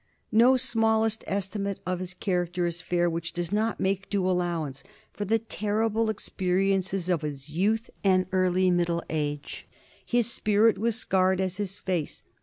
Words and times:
No 0.31 0.57
smallest 0.57 1.23
estimate 1.27 1.79
of 1.85 1.99
his 1.99 2.15
character 2.15 2.65
is 2.65 2.81
fair 2.81 3.07
which 3.07 3.33
does 3.33 3.51
not 3.51 3.79
make 3.79 4.09
due 4.09 4.27
allowance 4.27 4.83
for 5.13 5.25
the 5.25 5.37
terrible 5.37 6.09
experiences 6.09 7.07
of 7.07 7.21
his 7.21 7.51
youth 7.51 7.91
and 8.03 8.25
early 8.31 8.71
middle 8.71 9.03
age. 9.11 9.67
His 10.03 10.25
spirit 10.27 10.79
was 10.79 10.95
as 10.95 11.01
scarred 11.01 11.39
as 11.39 11.57
his 11.57 11.77
face. 11.77 12.23